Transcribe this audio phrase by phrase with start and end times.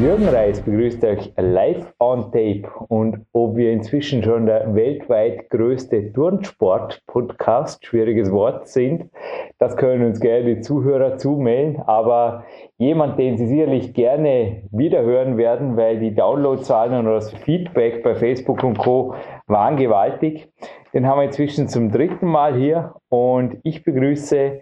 [0.00, 6.12] Jürgen Reis begrüßt euch live on tape und ob wir inzwischen schon der weltweit größte
[6.12, 9.10] Turnsport-Podcast, schwieriges Wort, sind,
[9.58, 12.44] das können uns gerne die Zuhörer zumelden, aber
[12.76, 18.62] jemand, den Sie sicherlich gerne wiederhören werden, weil die Downloadzahlen und das Feedback bei Facebook
[18.64, 19.14] und Co.
[19.46, 20.46] waren gewaltig,
[20.92, 24.60] den haben wir inzwischen zum dritten Mal hier und ich begrüße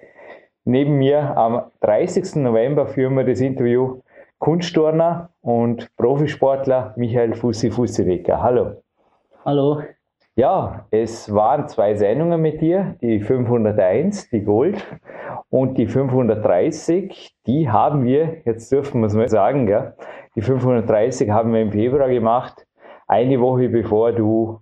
[0.65, 2.37] neben mir am 30.
[2.37, 4.01] November führen wir das Interview
[4.39, 8.43] Kunstturner und Profisportler Michael Fussi Fussiwecker.
[8.43, 8.83] Hallo.
[9.45, 9.83] Hallo.
[10.37, 14.85] Ja, es waren zwei Sendungen mit dir, die 501, die Gold
[15.49, 17.37] und die 530.
[17.47, 19.95] Die haben wir, jetzt dürfen wir es mal sagen, gell?
[20.35, 22.67] die 530 haben wir im Februar gemacht,
[23.07, 24.61] eine Woche bevor du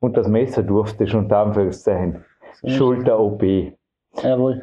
[0.00, 2.24] unter das Messer durftest, unter Anführungszeichen.
[2.64, 3.42] Schulter-OP.
[4.20, 4.62] Jawohl.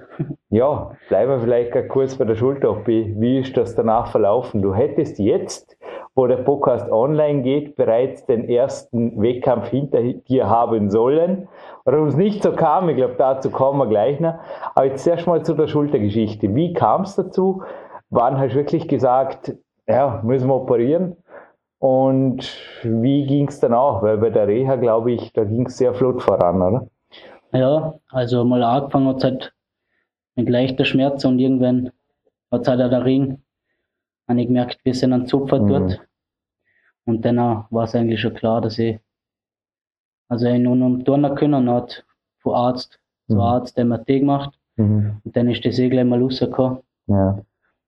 [0.50, 2.88] Ja, bleiben wir vielleicht kurz bei der Schulter-OP.
[2.88, 4.62] Wie ist das danach verlaufen?
[4.62, 5.78] Du hättest jetzt,
[6.16, 11.48] wo der Podcast online geht, bereits den ersten Wettkampf hinter dir haben sollen.
[11.86, 14.36] Warum es nicht so kam, ich glaube, dazu kommen wir gleich noch.
[14.76, 16.54] Aber jetzt erstmal zu der Schultergeschichte.
[16.56, 17.64] Wie kam es dazu?
[18.10, 19.56] Wann hast du wirklich gesagt,
[19.88, 21.18] ja, müssen wir operieren?
[21.80, 24.04] Und wie ging es dann auch?
[24.04, 26.88] Weil bei der Reha, glaube ich, da ging es sehr flott voran, oder?
[27.52, 29.54] Ja, also mal angefangen hat es halt
[30.36, 31.92] mit leichter Schmerz und irgendwann
[32.52, 33.42] hat es halt auch der Ring,
[34.28, 35.68] habe ich gemerkt, wir sind ein Zupfer mhm.
[35.68, 36.02] dort.
[37.06, 39.00] Und dann war es eigentlich schon klar, dass ich,
[40.28, 42.06] also ich nur noch turnen können hat
[42.40, 43.42] von Arzt zu mhm.
[43.42, 44.60] Arzt MRT gemacht.
[44.76, 45.20] Mhm.
[45.24, 46.80] Und dann ist das eh gleich mal rausgekommen.
[47.08, 47.42] Ja.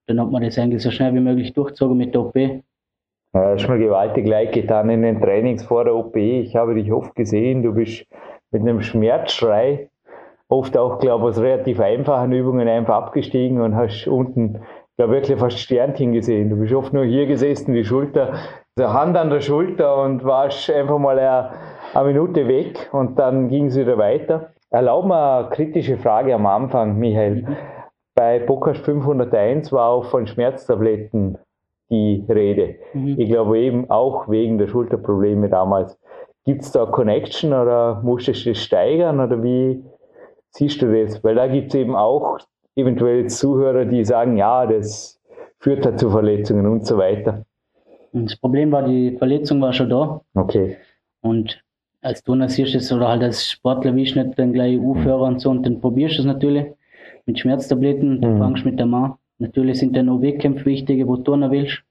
[0.07, 2.35] Dann hat man das eigentlich so schnell wie möglich durchgezogen mit der OP.
[2.35, 2.61] Ja,
[3.33, 6.15] hast mir gewaltig leid getan in den Trainings vor der OP.
[6.15, 8.05] Ich habe dich oft gesehen, du bist
[8.51, 9.89] mit einem Schmerzschrei,
[10.49, 14.61] oft auch, glaube ich, aus relativ einfachen Übungen einfach abgestiegen und hast unten,
[14.97, 16.49] glaube wirklich fast Sternchen gesehen.
[16.49, 18.33] Du bist oft nur hier gesessen, die Schulter,
[18.77, 21.51] der Hand an der Schulter und warst einfach mal eine,
[21.93, 24.51] eine Minute weg und dann ging es wieder weiter.
[24.69, 27.41] Erlaub mir eine kritische Frage am Anfang, Michael.
[27.41, 27.57] Mhm.
[28.15, 31.37] Bei Podcast 501 war auch von Schmerztabletten
[31.89, 32.75] die Rede.
[32.93, 33.15] Mhm.
[33.17, 35.99] Ich glaube eben auch wegen der Schulterprobleme damals.
[36.45, 39.83] Gibt es da Connection oder musstest du das steigern oder wie
[40.49, 41.23] siehst du das?
[41.23, 42.39] Weil da gibt es eben auch
[42.75, 45.19] eventuell Zuhörer, die sagen, ja, das
[45.59, 47.45] führt da zu Verletzungen und so weiter.
[48.13, 50.21] Das Problem war, die Verletzung war schon da.
[50.33, 50.77] Okay.
[51.21, 51.63] Und
[52.01, 55.39] als du nasierst es oder halt als Sportler wie ich nicht dann gleich aufhören und
[55.39, 56.65] so und dann probierst du es natürlich
[57.25, 58.39] mit Schmerztabletten, dann mhm.
[58.39, 59.13] fangst du mit der Mann.
[59.37, 61.83] Natürlich sind dann auch Wettkämpfe wichtige, wo du turnen willst.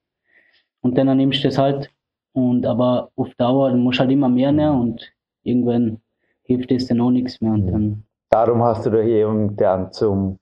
[0.82, 1.90] Und dann nimmst du das halt
[2.32, 6.00] und aber auf Dauer musst du halt immer mehr nehmen und irgendwann
[6.42, 7.52] hilft das dann auch nichts mehr.
[7.52, 10.38] Und dann Darum hast du dich eben dann zum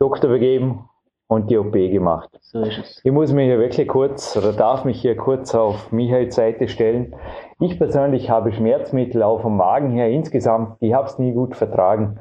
[0.00, 0.88] Doktor begeben
[1.28, 2.28] und die OP gemacht.
[2.40, 3.00] So ist es.
[3.04, 7.14] Ich muss mich hier wirklich kurz oder darf mich hier kurz auf Michaels Seite stellen.
[7.60, 12.18] Ich persönlich habe Schmerzmittel auf dem Magen her insgesamt, ich habe es nie gut vertragen.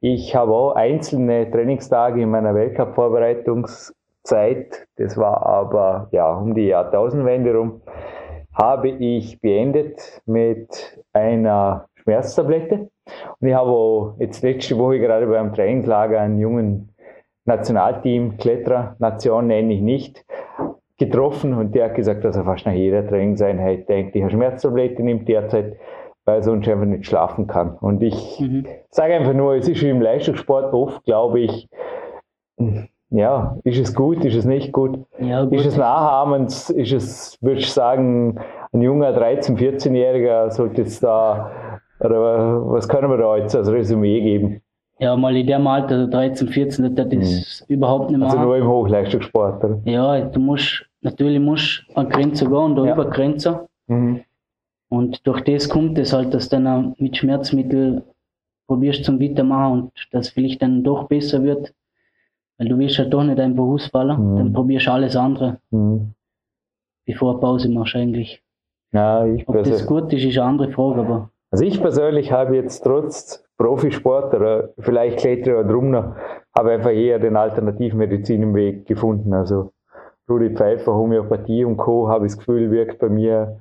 [0.00, 7.54] Ich habe auch einzelne Trainingstage in meiner Weltcup-Vorbereitungszeit, das war aber ja um die Jahrtausendwende
[7.54, 7.80] rum,
[8.58, 12.90] habe ich beendet mit einer Schmerztablette.
[13.40, 16.94] Und ich habe jetzt letzte Woche gerade beim Trainingslager einen jungen
[17.44, 20.24] Nationalteam, Kletterer, Nation nenne ich nicht,
[20.98, 25.02] getroffen und der hat gesagt, dass er fast nach jeder Trainingseinheit denkt, ich habe Schmerztablette
[25.02, 25.76] nimmt derzeit,
[26.24, 27.78] weil er sonst einfach nicht schlafen kann.
[27.78, 28.66] Und ich mhm.
[28.90, 31.68] sage einfach nur, es ist im Leistungssport oft, glaube ich,
[33.10, 34.98] ja, ist es gut, ist es nicht gut?
[35.18, 35.54] Ja, gut.
[35.54, 38.38] Ist es nachahmend, ist es, würde ich sagen,
[38.72, 41.50] ein junger 13-, 14-Jähriger sollte es da,
[42.00, 44.62] oder was können wir da jetzt als Resümee geben?
[45.00, 47.74] Ja, mal in dem Alter, 13, 14, das ist mhm.
[47.74, 48.28] überhaupt nicht mehr.
[48.28, 49.80] Also nur im Hochleistungssport, oder?
[49.84, 52.94] Ja, du musst, natürlich musst an Grenze gehen und da ja.
[52.94, 53.68] über Grenze.
[53.86, 54.20] Mhm.
[54.90, 58.02] Und durch das kommt es halt, dass du dann mit Schmerzmittel
[58.66, 61.72] probierst zum Weitermachen und das vielleicht dann doch besser wird.
[62.58, 64.36] Weil du willst ja doch nicht einfach ausfallen, mhm.
[64.36, 65.58] dann probierst du alles andere.
[65.70, 66.14] Mhm.
[67.06, 68.42] Bevor du Pause machst eigentlich.
[68.92, 71.30] Ja, ich Ob das gut ist, ist eine andere Frage, aber.
[71.50, 76.16] Also ich persönlich habe jetzt trotz Profisport oder vielleicht Kletterer oder Rumner,
[76.56, 78.00] habe einfach eher den alternativen
[78.54, 79.32] Weg gefunden.
[79.32, 79.72] Also
[80.28, 82.08] Rudi Pfeiffer, Homöopathie und Co.
[82.08, 83.60] habe ich das Gefühl, wirkt bei mir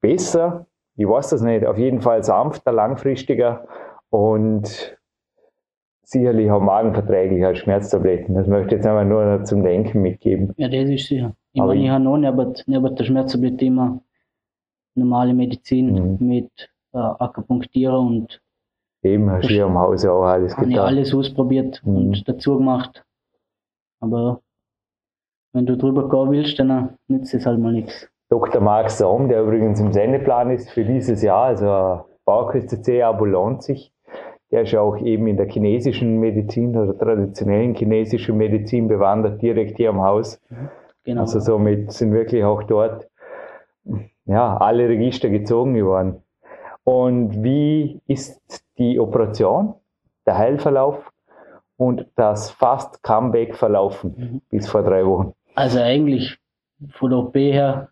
[0.00, 0.66] besser.
[0.96, 1.66] Ich weiß das nicht.
[1.66, 3.66] Auf jeden Fall sanfter, langfristiger
[4.10, 4.96] und
[6.04, 8.34] sicherlich auch magenverträglicher als Schmerztabletten.
[8.34, 10.52] Das möchte ich jetzt einfach nur zum Denken mitgeben.
[10.56, 11.34] Ja, das ist sicher.
[11.52, 14.00] Ich meine, ich habe noch neben, neben der Schmerztablette immer
[14.94, 16.26] normale Medizin Mhm.
[16.26, 16.50] mit
[16.94, 18.40] äh, Akupunktieren und
[19.04, 20.86] Eben hast du hier am Haus auch alles habe ich getan.
[20.86, 21.96] alles ausprobiert Mhm.
[21.96, 23.04] und dazu gemacht.
[24.00, 24.40] Aber
[25.52, 28.08] wenn du drüber gehen willst, dann nützt es halt mal nichts.
[28.30, 28.60] Dr.
[28.62, 33.91] Marc Saum, der übrigens im Sendeplan ist für dieses Jahr, also Bauerküste C-Abo lohnt sich.
[34.52, 39.78] Der ist ja auch eben in der chinesischen Medizin oder traditionellen chinesischen Medizin bewandert, direkt
[39.78, 40.40] hier am Haus.
[41.04, 41.22] Genau.
[41.22, 43.08] Also somit sind wirklich auch dort
[44.26, 46.22] ja, alle Register gezogen geworden.
[46.84, 48.40] Und wie ist
[48.78, 49.74] die Operation,
[50.26, 51.10] der Heilverlauf
[51.76, 54.40] und das Fast Comeback verlaufen Mhm.
[54.50, 55.32] bis vor drei Wochen?
[55.54, 56.38] Also eigentlich
[56.90, 57.88] von der OP her,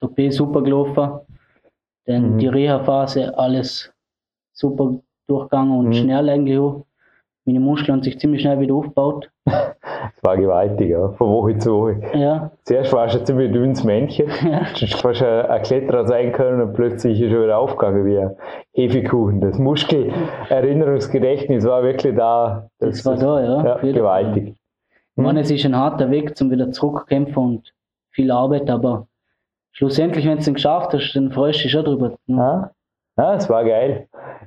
[0.00, 1.20] die OP super gelaufen,
[2.06, 2.38] denn Mhm.
[2.38, 3.92] die Reha-Phase alles
[4.52, 4.94] super
[5.28, 5.92] durchgegangen und Mhm.
[5.94, 6.60] schnell eigentlich.
[7.46, 9.30] Meine Muskeln haben sich ziemlich schnell wieder aufgebaut.
[10.16, 12.00] Das war gewaltig, ja, von Woche zu Woche.
[12.14, 14.60] Ja, Zuerst warst du ein ziemlich dünnes Männchen, ja.
[14.78, 18.36] du hast ein Kletterer sein können und plötzlich ist er wieder aufgegangen wie ein
[18.74, 19.40] Hefekuchen.
[19.40, 22.68] Das Muskelerinnerungsgedächtnis war wirklich da.
[22.78, 23.64] Das war da, ja.
[23.64, 23.92] ja Fall.
[23.92, 24.54] gewaltig.
[25.16, 27.72] Ich meine, es ist ein harter Weg zum wieder zurückkämpfen und
[28.10, 29.06] viel Arbeit, aber
[29.72, 32.12] schlussendlich, wenn du es geschafft hast, dann freust du dich schon drüber.
[32.26, 32.70] Ja,
[33.16, 34.06] ja, es war geil.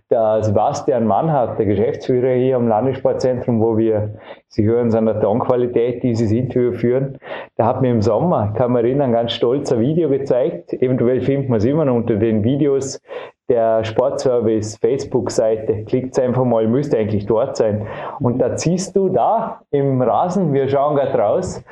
[0.09, 4.15] Der Sebastian Mannhardt, der Geschäftsführer hier am Landessportzentrum, wo wir,
[4.47, 7.17] Sie hören es an der Tonqualität, dieses Interview führen,
[7.57, 10.71] der hat mir im Sommer, kann man erinnern, ganz stolz ein Video gezeigt.
[10.73, 13.01] Eventuell findet man es immer noch unter den Videos
[13.49, 15.83] der Sportservice Facebook-Seite.
[15.83, 17.85] Klickt einfach mal, müsste eigentlich dort sein.
[18.21, 21.63] Und da ziehst du da im Rasen, wir schauen gerade raus,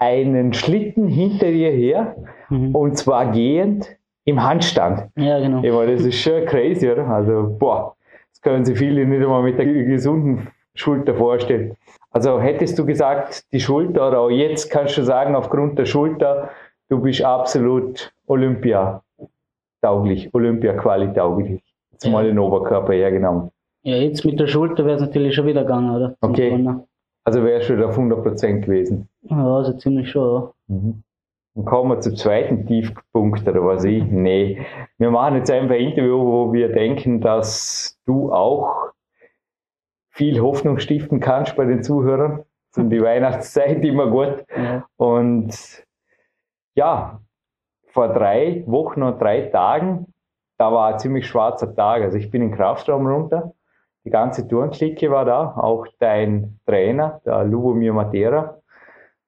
[0.00, 2.16] einen Schlitten hinter dir her,
[2.50, 2.74] Mhm.
[2.74, 5.10] und zwar gehend im Handstand.
[5.16, 5.62] Ja, genau.
[5.62, 7.06] Ich meine, das ist schon crazy, oder?
[7.06, 7.94] Also, boah,
[8.32, 11.76] das können sich viele nicht einmal mit der gesunden Schulter vorstellen.
[12.10, 16.50] Also, hättest du gesagt, die Schulter, oder auch jetzt kannst du sagen, aufgrund der Schulter,
[16.88, 21.62] du bist absolut Olympia-tauglich, Olympia-Quali-tauglich.
[21.92, 22.10] Jetzt Ja.
[22.12, 23.50] mal den Oberkörper hergenommen.
[23.82, 26.14] Ja, jetzt mit der Schulter wäre es natürlich schon wieder gegangen, oder?
[26.20, 26.48] Zum Okay.
[26.50, 26.84] Turnen.
[27.24, 29.08] Also du da auf 100% gewesen.
[29.22, 30.76] Ja, also ziemlich schon, ja.
[31.54, 34.04] Dann kommen wir zum zweiten Tiefpunkt, oder was ich?
[34.04, 34.66] Nee.
[34.98, 38.90] Wir machen jetzt einfach ein Interview, wo wir denken, dass du auch
[40.10, 42.44] viel Hoffnung stiften kannst bei den Zuhörern.
[42.76, 44.44] Und die Weihnachtszeit immer gut.
[44.56, 44.84] ja.
[44.96, 45.84] Und
[46.74, 47.20] ja,
[47.86, 50.12] vor drei Wochen und drei Tagen,
[50.58, 52.02] da war ein ziemlich schwarzer Tag.
[52.02, 53.54] Also ich bin in den Kraftraum runter.
[54.04, 58.53] Die ganze Turnklicke war da, auch dein Trainer, der Lubomir Matera.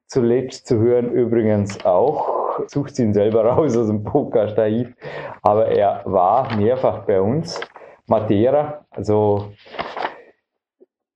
[0.09, 4.95] Zuletzt zu hören übrigens auch, sucht ihn selber raus aus dem Podcast-Archiv,
[5.43, 7.61] aber er war mehrfach bei uns.
[8.07, 9.51] Matera, also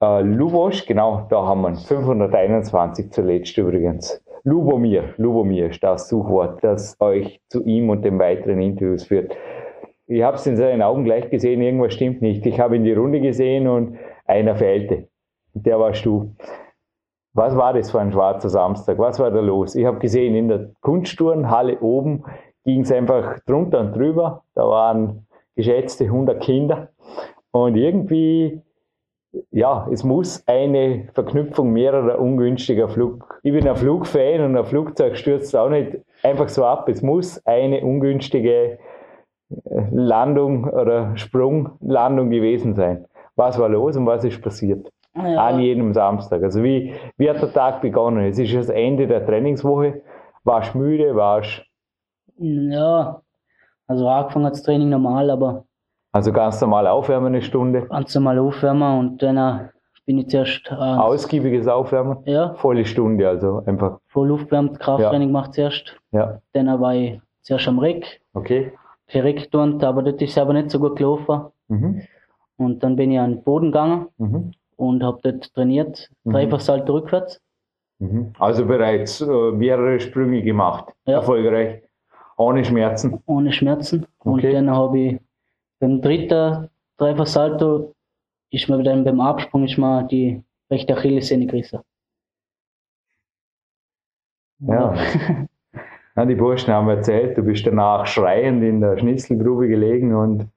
[0.03, 1.77] äh, Lubosch, genau, da haben wir ihn.
[1.77, 4.21] 521 zuletzt übrigens.
[4.43, 9.37] Lubomir, Lubomir ist das Suchwort, das euch zu ihm und den weiteren Interviews führt.
[10.07, 12.45] Ich habe es in seinen Augen gleich gesehen, irgendwas stimmt nicht.
[12.45, 15.07] Ich habe in die Runde gesehen und einer fehlte.
[15.55, 16.35] Der warst du.
[17.33, 18.99] Was war das für ein schwarzer Samstag?
[18.99, 19.75] Was war da los?
[19.75, 22.25] Ich habe gesehen, in der Kunstturnhalle oben
[22.65, 24.43] ging es einfach drunter und drüber.
[24.55, 26.89] Da waren geschätzte 100 Kinder.
[27.53, 28.63] Und irgendwie
[29.53, 33.41] ja, es muss eine Verknüpfung mehrerer ungünstiger Flug.
[33.43, 36.89] Ich bin ein Flugfan und ein Flugzeug stürzt auch nicht einfach so ab.
[36.89, 38.79] Es muss eine ungünstige
[39.51, 43.07] äh, Landung oder Sprunglandung gewesen sein.
[43.37, 44.91] Was war los und was ist passiert?
[45.17, 46.43] Ja, An jedem Samstag.
[46.43, 48.25] Also wie, wie hat der Tag begonnen?
[48.27, 50.03] Es ist das Ende der Trainingswoche.
[50.45, 51.15] Warst müde?
[51.17, 51.63] Warst
[52.39, 53.21] ja,
[53.87, 55.65] also angefangen hat das Training normal, aber
[56.13, 57.87] also ganz normal aufwärmen eine Stunde?
[57.87, 59.69] ganz normal aufwärmen und dann
[60.07, 62.19] bin ich zuerst äh, Ausgiebiges Aufwärmen?
[62.25, 63.99] ja, Volle Stunde, also einfach.
[64.09, 65.97] voll aufgewärmt, Krafttraining gemacht zuerst.
[66.13, 68.73] Ja, Dann war ich zuerst am Reck, okay.
[69.13, 71.47] Reck turnt, aber das ist aber nicht so gut gelaufen.
[71.69, 72.03] Mhm.
[72.57, 74.53] Und dann bin ich an den Boden gegangen Mhm.
[74.81, 76.33] Und habe dort trainiert, Mhm.
[76.33, 77.41] Dreifachsalto rückwärts.
[77.99, 78.33] Mhm.
[78.39, 80.87] Also bereits äh, mehrere Sprünge gemacht.
[81.07, 81.17] Ja.
[81.17, 81.83] Erfolgreich.
[82.37, 83.23] Ohne Schmerzen.
[83.27, 84.07] ohne Schmerzen.
[84.21, 84.31] Okay.
[84.31, 85.21] Und dann habe ich
[85.79, 87.95] beim dritten Dreifachsalto
[88.51, 91.81] ist mir dann beim Absprung ist mir die rechte Achillessehne gerissen.
[94.61, 94.95] Ja.
[96.17, 96.25] ja.
[96.27, 100.49] Die Burschen haben erzählt, du bist danach schreiend in der Schnitzelgrube gelegen und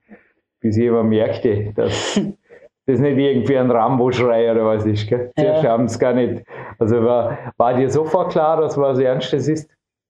[0.60, 2.20] bis jemand merkte, dass
[2.86, 5.08] das nicht irgendwie ein Rambo-Schrei oder was ist.
[5.08, 5.32] Gell?
[5.38, 5.70] Zuerst Ja.
[5.72, 6.44] haben sie gar nicht.
[6.80, 9.70] Also war, war dir sofort klar, dass was Ernstes ist?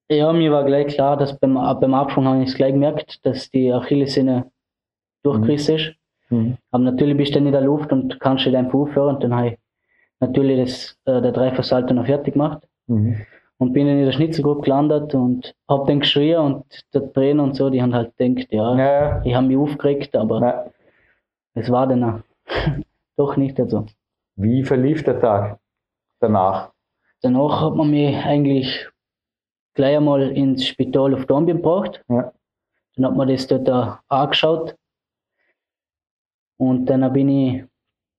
[0.10, 3.50] Ja, mir war gleich klar, dass beim, beim Absprung habe ich es gleich gemerkt, dass
[3.52, 4.52] die Achillessehne
[5.24, 5.94] durchgerissen ist.
[6.30, 6.58] Mhm.
[6.72, 9.16] Aber natürlich bist du dann in der Luft und kannst nicht einfach aufhören.
[9.16, 9.58] Und dann habe ich
[10.20, 12.68] natürlich das, äh, der Dreifachsalto noch fertig gemacht.
[12.88, 13.18] Mhm.
[13.60, 17.56] Und bin dann in der Schnitzelgruppe gelandet und hab dann geschrien und der Trainer und
[17.56, 20.72] so, die haben halt gedacht, ja, Ja, ich habe mich aufgeregt, aber
[21.54, 22.20] es war dann auch
[23.18, 23.86] doch nicht so.
[24.36, 25.60] Wie verlief der Tag
[26.20, 26.72] danach?
[27.22, 28.90] Danach hat man mich eigentlich
[29.76, 32.04] gleich einmal ins Spital auf Dornbirn gebracht.
[32.10, 32.34] Ja.
[32.96, 34.76] Dann hat man das dort auch angeschaut.
[36.58, 37.64] Und dann bin ich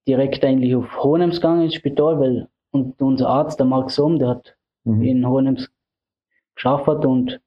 [0.08, 4.28] direkt eigentlich auf Hohenems gegangen ins Spital, weil und unser Arzt, der Mark Sohm, der
[4.30, 5.02] hat Mhm.
[5.02, 5.70] in Hohenems
[6.56, 7.40] geschafft und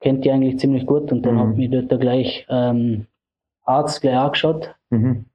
[0.00, 1.10] kennt die eigentlich ziemlich gut.
[1.12, 1.38] Und dann Mhm.
[1.40, 3.06] hat mir dort gleich ähm,
[3.64, 4.74] Arzt gleich angeschaut.
[4.90, 5.26] Mhm.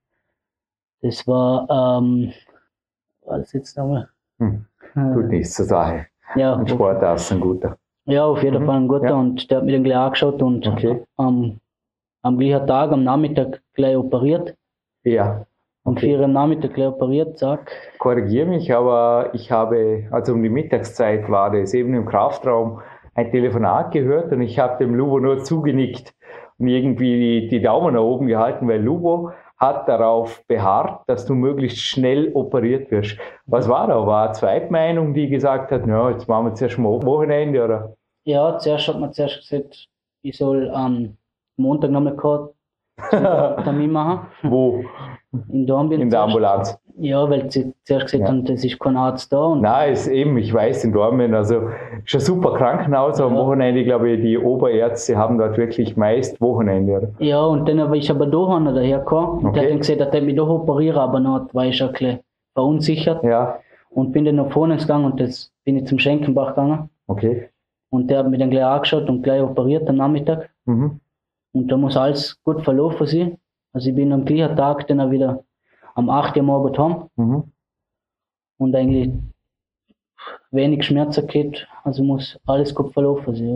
[1.02, 2.32] Das war, ähm,
[3.24, 4.08] war das jetzt nochmal?
[4.38, 4.66] Hm.
[4.94, 6.06] Tut Äh, nichts zur Sache.
[6.34, 7.76] ja, Ein Sportarzt, ein guter.
[8.06, 8.66] Ja, auf jeden Mhm.
[8.66, 9.14] Fall ein guter Ja.
[9.16, 11.04] und der hat mir dann gleich angeschaut und Okay.
[11.16, 11.58] am,
[12.22, 14.54] am gleichen Tag, am Nachmittag gleich operiert.
[15.04, 15.44] Ja.
[15.84, 16.00] Okay.
[16.00, 17.70] vier am Nachmittag gleich operiert, zack.
[17.98, 22.80] Korrigiere mich, aber ich habe, also um die Mittagszeit war das eben im Kraftraum
[23.14, 26.12] ein Telefonat gehört und ich habe dem Lubo nur zugenickt
[26.58, 31.34] und irgendwie die, die Daumen nach oben gehalten, weil Lubo hat darauf beharrt, dass du
[31.34, 33.18] möglichst schnell operiert wirst.
[33.46, 34.06] Was war da?
[34.06, 37.96] War eine Zweitmeinung, die gesagt hat, ja, jetzt machen wir zuerst mal Wochenende oder?
[38.24, 39.88] Ja, zuerst hat man zuerst gesagt,
[40.22, 41.16] ich soll am
[41.56, 42.48] Montag nochmal keinen
[43.64, 44.28] Termin machen.
[44.42, 44.84] Wo?
[45.48, 46.02] In Dornbirn.
[46.02, 46.20] In der.
[46.20, 46.78] Ambulanz.
[47.00, 48.28] Ja, weil sie zuerst gesagt Ja.
[48.28, 49.38] haben, das ist kein Arzt da.
[49.38, 51.68] Und Nein, ist eben, ich weiß, in Dortmund, also
[52.04, 53.40] ist ein super Krankenhaus, am Ja.
[53.40, 56.92] Wochenende, glaube ich, die Oberärzte haben dort wirklich meist Wochenende.
[56.96, 57.08] Oder?
[57.18, 59.60] ja, und dann habe ich aber da einer dahergekommen und der Okay.
[59.60, 62.18] hat dann gesagt, er hat mich doch operieren, aber noch war ich schon ein bisschen
[62.54, 63.58] verunsichert Ja,
[63.90, 66.88] und bin dann nach vorne gegangen und das bin ich zum Schenkenbach gegangen.
[67.06, 67.48] okay.
[67.90, 70.50] Und der hat mich dann gleich angeschaut und gleich operiert am Nachmittag.
[70.66, 71.00] Mhm.
[71.54, 73.38] Und da muss alles gut verlaufen sein.
[73.72, 75.42] Also ich bin am gleichen Tag dann auch wieder
[75.98, 76.36] am 8.
[76.36, 77.42] Uhr heim Mhm.
[78.58, 79.10] und eigentlich
[80.52, 81.66] wenig Schmerzen gehabt.
[81.84, 83.48] Also muss alles gut verlaufen sein.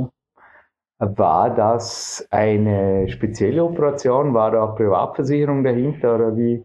[1.01, 1.19] Ja.
[1.19, 4.35] War das eine spezielle Operation?
[4.35, 6.15] War da eine Privatversicherung dahinter?
[6.17, 6.65] Oder wie?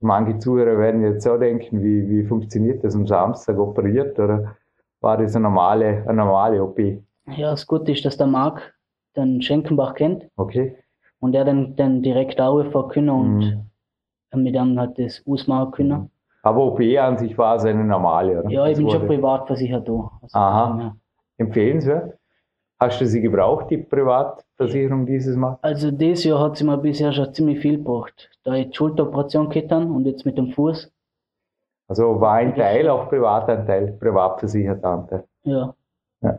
[0.00, 4.18] Manche Zuhörer werden jetzt so denken, wie, wie funktioniert das am Samstag operiert?
[4.18, 4.56] Oder
[5.00, 6.78] war das eine normale, eine normale OP?
[6.78, 8.74] ja, das Gute ist, dass der Marc
[9.16, 10.76] den Schenkenbach kennt Okay.
[11.20, 13.66] und er dann, dann direkt anrufen können und Mhm.
[14.34, 16.10] Mit dem halt das ausmachen können.
[16.42, 18.50] Aber OP an sich war es eine normale, oder?
[18.50, 20.10] Ja, ich Das bin schon privat versichert da.
[20.22, 20.78] Also, Aha.
[20.80, 20.96] ja.
[21.38, 22.18] Empfehlenswert?
[22.80, 25.56] Hast du sie gebraucht, die Privatversicherung dieses Mal?
[25.62, 28.28] Also dieses Jahr hat sie mir bisher schon ziemlich viel gebracht.
[28.42, 30.90] Da ich die Schulteroperation habe und jetzt mit dem Fuß.
[31.86, 35.24] Also war ein Teil auch Privatanteil, privatversicherter Anteil.
[35.44, 35.74] Ja.
[36.22, 36.38] Ja.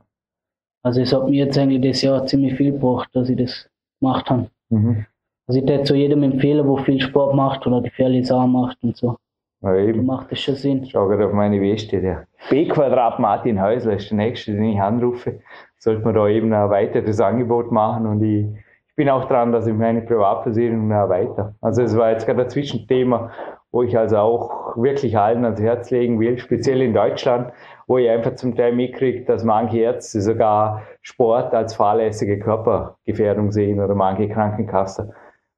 [0.82, 3.70] Also es hat mir jetzt eigentlich das Jahr ziemlich viel gebracht, dass ich das
[4.02, 4.50] gemacht habe.
[4.70, 5.06] Mhm.
[5.48, 8.96] Also ich würde zu jedem empfehlen, wo viel Sport macht oder gefährliche Sachen macht und
[8.96, 9.18] so.
[9.62, 10.06] Ja, Da eben.
[10.06, 10.86] macht das schon Sinn.
[10.86, 12.00] Schau gerade auf meine Weste.
[12.02, 15.40] Der B-Quadrat Martin Häusler ist der nächste, den ich anrufe.
[15.78, 19.68] Sollte man da eben ein weiteres Angebot machen und ich, ich bin auch dran, dass
[19.68, 21.54] ich meine Privatversicherung erweitere.
[21.62, 23.32] Also es war jetzt gerade ein Zwischenthema,
[23.72, 27.52] wo ich also auch wirklich allen ans Herz legen will, speziell in Deutschland,
[27.88, 33.82] wo ich einfach zum Teil mitkriege, dass manche Ärzte sogar Sport als fahrlässige Körpergefährdung sehen
[33.82, 35.12] oder manche Krankenkassen,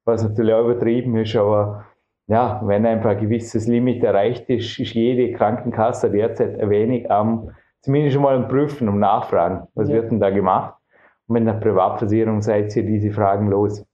[0.06, 1.86] was natürlich auch übertrieben ist, aber
[2.28, 7.52] ja, wenn einfach ein gewisses Limit erreicht ist, ist jede Krankenkasse derzeit ein wenig am,
[7.82, 9.68] zumindest schon mal am Prüfen, um Nachfragen.
[9.76, 9.96] Was Ja.
[9.96, 10.76] wird denn da gemacht?
[11.28, 13.86] Und mit einer Privatversicherung seid ihr diese Fragen los.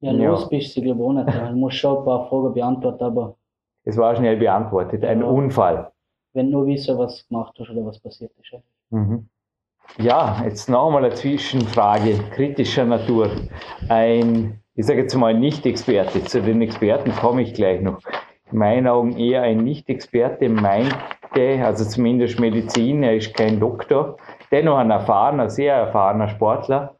[0.00, 0.30] Ja, Ja.
[0.30, 1.26] los bist du gewohnt.
[1.28, 3.36] Du musst schon ein paar Fragen beantworten, aber
[3.84, 5.04] Es war schnell beantwortet.
[5.04, 5.26] Ein Ja.
[5.26, 5.90] Unfall.
[6.32, 8.50] wenn du nur wissen, was gemacht hast oder was passiert ist.
[8.52, 8.58] ja.
[8.90, 9.26] Mhm.
[9.98, 13.30] Ja, jetzt noch mal eine Zwischenfrage kritischer Natur.
[13.88, 17.98] Ein, ich sage jetzt mal Nicht-Experte, zu den Experten komme ich gleich noch.
[18.52, 24.18] In meinen Augen eher ein Nicht-Experte meinte, also zumindest Medizin, er ist kein Doktor,
[24.50, 26.96] dennoch ein erfahrener, sehr erfahrener Sportler.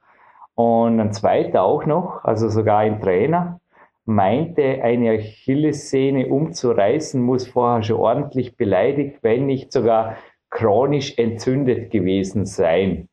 [0.54, 3.60] Und ein zweiter auch noch, also sogar ein Trainer,
[4.06, 10.16] meinte, eine Achillessehne umzureißen, muss vorher schon ordentlich beleidigt, wenn nicht sogar
[10.48, 13.10] chronisch entzündet gewesen sein.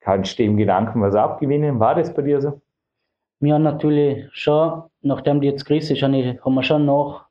[0.00, 1.78] Kannst du dem Gedanken was abgewinnen?
[1.78, 2.62] War das bei dir so?
[3.42, 7.26] Wir haben natürlich schon, nachdem die jetzt gerissen ist, haben ich- wir schon nach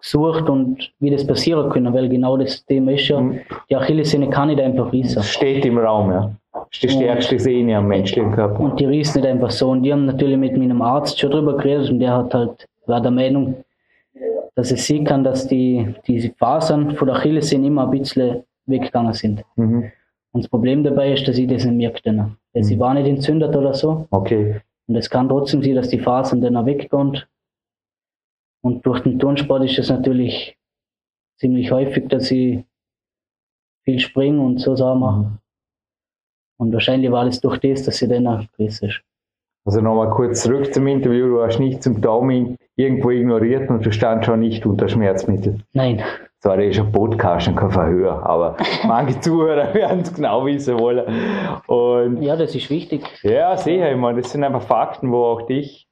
[0.00, 3.38] gesucht und wie das passieren können, weil genau das Thema ist ja, Mhm.
[3.70, 5.22] die Achillessehne kann nicht einfach rissen.
[5.22, 6.30] Steht im Raum, ja.
[6.52, 8.58] Das ist die stärkste Sehne am menschlichen Körper.
[8.60, 9.70] Und die rissen nicht einfach so.
[9.70, 13.00] Und die haben natürlich mit meinem Arzt schon drüber geredet und der hat halt, war
[13.00, 13.64] der Meinung,
[14.56, 19.12] dass es sehen kann, dass die, diese Fasern von der Achillessehne immer ein bisschen weggegangen
[19.14, 19.44] sind.
[19.56, 19.84] Mhm.
[20.32, 22.00] Und das Problem dabei ist, dass ich das nicht merke.
[22.04, 22.36] Dann.
[22.54, 22.80] Sie Mhm.
[22.80, 24.06] war nicht entzündet oder so.
[24.10, 24.56] Okay.
[24.88, 27.22] Und es kann trotzdem sein, dass die Fasern dann auch weggehen.
[28.62, 30.56] Und durch den Turnsport ist es natürlich
[31.38, 32.64] ziemlich häufig, dass ich
[33.84, 35.38] viel springen und so Sachen machen.
[36.58, 39.02] Und wahrscheinlich war alles durch das, dass sie dann auch größer ist.
[39.64, 41.26] Also nochmal kurz zurück zum Interview.
[41.26, 45.58] Du hast nicht zum Daumen irgendwo ignoriert und du standst schon nicht unter Schmerzmittel.
[45.72, 46.02] Nein.
[46.46, 51.04] Zwar ist ein Podcast und kein Verhör, aber manche Zuhörer werden es genau wissen wollen.
[51.66, 53.02] Und Ja, das ist wichtig.
[53.24, 55.88] ja, sicher, ich meine, das sind einfach Fakten, wo auch dich,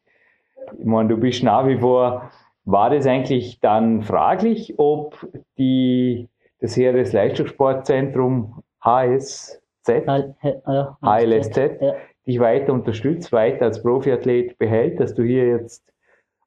[0.78, 2.30] ich meine, du bist nach wie vor,
[2.66, 5.26] war das eigentlich dann fraglich, ob
[5.58, 6.28] die,
[6.61, 9.58] das Heeresleistungssportzentrum HSZ,
[9.88, 10.23] äh,
[10.68, 11.94] ja, HLSZ, Ja.
[12.28, 15.84] dich weiter unterstützt, weiter als Profiathlet behält, dass du hier jetzt,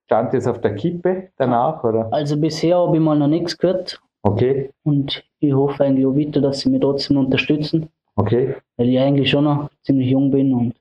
[0.07, 2.11] stand jetzt auf der Kippe danach, oder?
[2.11, 6.41] Also bisher habe ich mal noch nichts gehört Okay, und ich hoffe eigentlich auch weiter,
[6.41, 8.55] dass sie mich trotzdem unterstützen, okay.
[8.75, 10.73] weil ich eigentlich schon noch ziemlich jung bin und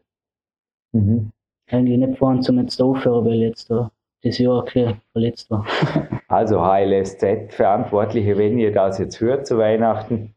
[0.93, 1.31] Mhm.
[1.71, 3.91] eigentlich nicht vorhin zum jetzt aufhören, weil jetzt da
[4.23, 5.67] das Jahr ein verletzt war.
[6.29, 10.35] Also HLSZ-Verantwortliche, wenn ihr das jetzt hört zu Weihnachten,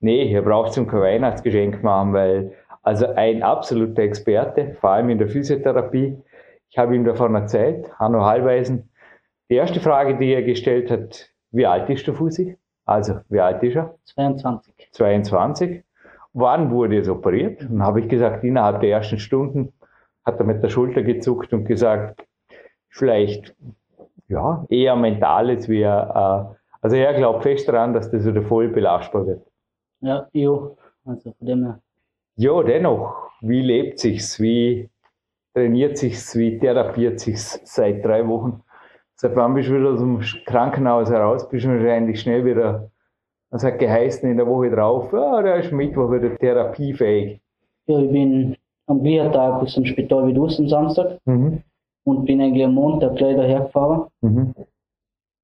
[0.00, 2.52] nee, ihr braucht zum kein Weihnachtsgeschenk machen, weil
[2.82, 6.16] also ein absoluter Experte, vor allem in der Physiotherapie.
[6.78, 8.88] Ich habe ihm davon erzählt, Hanno Hallweisen.
[9.50, 12.56] Die erste Frage, die er gestellt hat, wie alt ist der Fusi?
[12.84, 13.96] Also, wie alt ist er?
[14.04, 14.88] 22.
[14.92, 15.82] 22.
[16.34, 17.68] Wann wurde es operiert?
[17.68, 19.72] Und habe ich gesagt, innerhalb der ersten Stunden
[20.24, 22.24] hat er mit der Schulter gezuckt und gesagt,
[22.90, 23.56] vielleicht
[24.28, 28.68] ja, eher mentales wie er, äh, also er glaubt fest daran, dass das wieder voll
[28.68, 29.44] belastbar wird.
[30.00, 30.76] Ja, jo.
[31.04, 31.80] Also von dem her.
[32.36, 34.38] Ja, dennoch, wie lebt sich's?
[34.38, 34.88] Wie
[35.58, 36.36] trainiert sich's?
[36.36, 38.62] Wie therapiert sich's seit drei Wochen?
[39.16, 41.48] Seit wann bist du wieder aus dem Krankenhaus heraus?
[41.48, 42.90] Bist du wahrscheinlich schnell wieder,
[43.50, 47.40] das hat geheißen in der Woche drauf, ja, der ist Mittwoch wieder therapiefähig.
[47.86, 51.62] Ja, ich bin am gleichen Tag aus dem Spital wie du am Samstag Mhm.
[52.04, 54.06] und bin eigentlich am Montag gleich daher gefahren.
[54.20, 54.54] Mhm.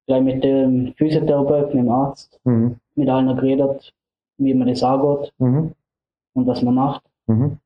[0.07, 2.77] Gleich mit dem Physiotherapeuten, mit dem Arzt, Mhm.
[2.95, 3.93] mit allen geredet,
[4.37, 5.73] wie man das angeht Mhm.
[6.33, 7.03] und was man macht.
[7.27, 7.57] Mhm.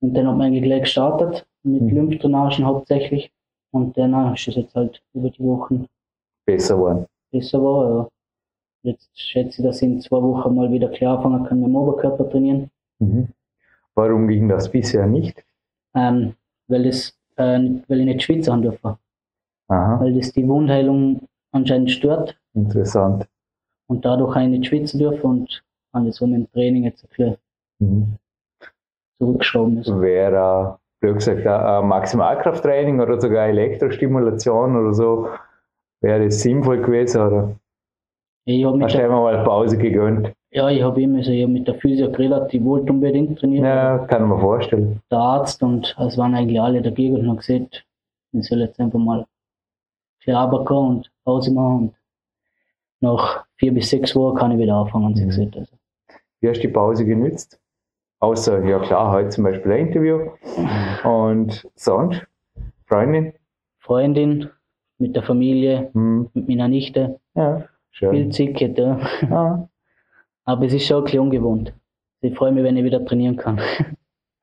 [0.00, 1.88] Und dann hat man eigentlich gleich gestartet, mit Mhm.
[1.88, 3.30] Lymphdrainagen hauptsächlich.
[3.70, 5.86] Und dann ist es jetzt halt über die Wochen
[6.46, 7.06] Besser geworden.
[7.30, 7.90] besser war.
[7.98, 8.08] Ja.
[8.84, 11.76] Jetzt schätze ich, dass ich in zwei Wochen mal wieder klar anfangen kann, mit dem
[11.76, 12.70] Oberkörper trainieren.
[13.00, 13.28] Mhm.
[13.94, 15.44] Warum ging das bisher nicht?
[15.94, 16.34] Ähm,
[16.68, 18.96] weil, das, äh, weil ich nicht schwitzen haben dürfen.
[19.68, 21.20] Aha, Weil das die Wundheilung
[21.52, 23.28] anscheinend stört interessant.
[23.88, 27.06] und dadurch habe ich nicht schwitzen dürfen und habe das so mit dem Training jetzt
[27.10, 27.36] bisschen
[27.80, 28.16] Mhm.
[29.18, 30.00] zurückgeschrauben müssen.
[31.00, 35.28] Blöd gesagt, ein Maximalkrafttraining oder sogar Elektrostimulation oder so,
[36.00, 37.56] wäre das sinnvoll gewesen oder
[38.44, 40.32] Ich habe einmal mal Pause gegönnt?
[40.50, 43.64] ja, ich habe immer so, ich hab mit der Physio geredet, die wollte unbedingt trainieren.
[43.64, 45.00] Ja, kann man vorstellen.
[45.10, 47.84] Der Arzt und es waren eigentlich alle dagegen und haben gesagt,
[48.32, 49.26] ich soll jetzt einfach mal
[50.20, 51.94] für Arbeit gehen und Pause machen und
[53.00, 55.28] nach vier bis sechs Wochen kann ich wieder anfangen, haben sie Mhm.
[55.28, 55.56] gesagt.
[55.56, 55.72] Also,
[56.40, 57.60] Wie hast du die Pause genützt?
[58.20, 60.30] Außer, ja klar, heute zum Beispiel ein Interview.
[61.04, 62.26] Und sonst?
[62.86, 63.32] Freundin?
[63.78, 64.50] Freundin,
[64.98, 66.28] mit der Familie, Hm.
[66.34, 68.10] mit meiner Nichte, Ja, schön.
[68.10, 68.98] viel Zicket, ja.
[69.30, 69.68] Ja.
[70.44, 71.72] Aber es ist schon ein bisschen ungewohnt.
[72.20, 73.60] Ich freue mich, wenn ich wieder trainieren kann.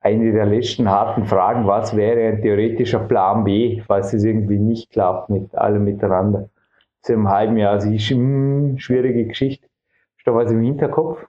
[0.00, 4.90] Eine der letzten harten Fragen, was wäre ein theoretischer Plan B, falls es irgendwie nicht
[4.90, 6.48] klappt mit allem miteinander?
[7.02, 9.66] So im halben Jahr, also ist hm, schwierige Geschichte.
[10.24, 11.24] Du da was im Hinterkopf?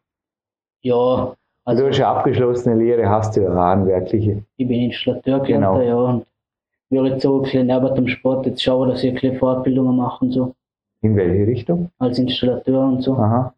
[0.82, 1.36] Ja,
[1.68, 4.44] Also, also du hast eine abgeschlossene Lehre, hast du ja handwerkliche.
[4.58, 5.82] ich bin Installateur Genau.
[5.82, 6.26] ja, und
[6.90, 9.96] würde jetzt so ein bisschen neben dem Sport jetzt schauen, dass ich ein bisschen Fortbildungen
[9.98, 10.56] mache und so,
[11.02, 11.92] In welche Richtung?
[12.00, 13.16] als Installateur und so.
[13.16, 13.54] Aha.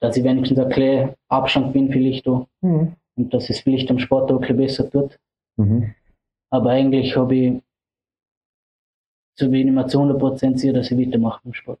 [0.00, 2.94] Dass ich wenigstens ein bisschen Abstand bin vielleicht auch Mhm.
[3.16, 5.18] und dass es vielleicht am Sport auch ein bisschen besser tut.
[5.58, 5.94] Mhm.
[6.50, 7.62] Aber eigentlich habe ich,
[9.38, 11.80] so ich mir zu 100% sicher, dass ich weitermache im Sport.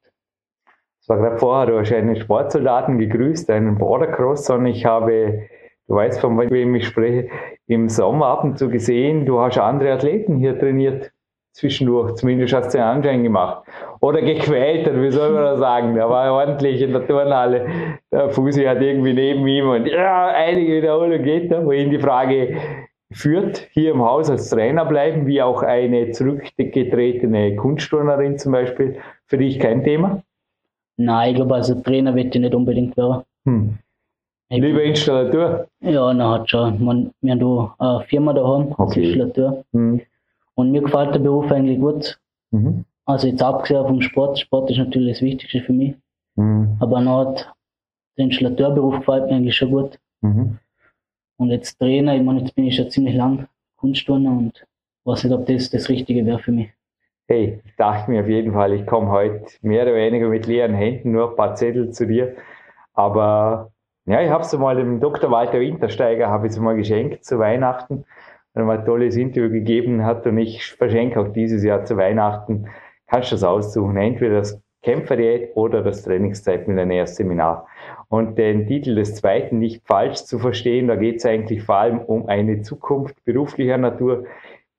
[1.08, 5.44] Es war gerade vorher, du hast einen Sportsoldaten gegrüßt, einen Bordercross, und ich habe,
[5.86, 7.30] du weißt, von wem ich spreche,
[7.66, 11.10] im Sommer ab und zu gesehen, du hast andere Athleten hier trainiert,
[11.52, 13.66] zwischendurch, zumindest hast du den Anschein gemacht.
[14.02, 15.94] Oder gequält, oder wie soll man das sagen?
[15.94, 17.68] Der war ordentlich in der Turnhalle,
[18.12, 22.00] der Fusi hat irgendwie neben ihm und ja, einige Wiederholungen geht da, wo ihn die
[22.00, 22.58] Frage
[23.10, 29.38] führt, hier im Haus als Trainer bleiben, wie auch eine zurückgetretene Kunstturnerin zum Beispiel, für
[29.38, 30.22] dich kein Thema?
[30.98, 33.22] Nein, ich glaube, als Trainer wird ich nicht unbedingt werden.
[33.46, 33.78] Hm.
[34.50, 35.68] Ich- Lieber Installateur.
[35.80, 36.82] Ja, na hat schon.
[36.84, 39.04] Man, wir haben da eine Firma daheim Okay.
[39.04, 39.64] Installateur.
[39.72, 40.00] Hm.
[40.54, 42.18] Und mir gefällt der Beruf eigentlich gut.
[42.50, 42.84] Mhm.
[43.04, 44.38] Also jetzt abgesehen vom Sport.
[44.40, 45.94] Sport ist natürlich das Wichtigste für mich.
[46.34, 46.76] Mhm.
[46.80, 47.54] Aber noch hat
[48.16, 49.98] der Installateurberuf gefällt mir eigentlich schon gut.
[50.22, 50.58] Mhm.
[51.36, 54.64] Und jetzt Trainer, ich meine, jetzt bin ich schon ziemlich lang Kunstturner und
[55.04, 56.70] weiß nicht, ob das das Richtige wäre für mich.
[57.30, 60.74] Hey, ich dachte mir auf jeden Fall, ich komme heute mehr oder weniger mit leeren
[60.74, 62.36] Händen, nur ein paar Zettel zu dir.
[62.94, 63.70] Aber
[64.06, 65.30] Ja, ich habe es mal dem Dr.
[65.30, 68.04] Walter Wintersteiger, habe ich es mal geschenkt zu Weihnachten.
[68.54, 71.96] Er hat mal ein tolles Interview gegeben hat und ich verschenke auch dieses Jahr zu
[71.98, 72.68] Weihnachten.
[73.06, 73.96] Kannst du das aussuchen?
[73.98, 77.66] Entweder das Kämpferdiät oder das Trainingszeitmillionär-Seminar.
[78.08, 82.00] Und den Titel des zweiten nicht falsch zu verstehen, da geht es eigentlich vor allem
[82.00, 84.24] um eine Zukunft beruflicher Natur,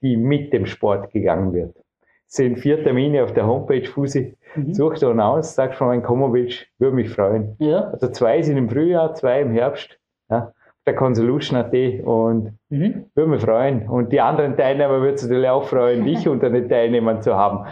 [0.02, 1.76] die mit dem Sport gegangen wird.
[2.30, 4.36] Es sind vier Termine auf der Homepage, Fusi.
[4.56, 4.74] Mhm.
[4.74, 7.56] Such da aus, sag schon, wenn du kommen willst, würde mich freuen.
[7.60, 7.90] Ja.
[7.92, 10.00] Also zwei sind im Frühjahr, zwei im Herbst.
[10.30, 10.54] Ja
[10.90, 13.06] der Consolution.at und mhm.
[13.14, 13.88] würde mich freuen.
[13.88, 17.66] Und die anderen Teilnehmer würden sich natürlich auch freuen, dich unter den Teilnehmern zu haben.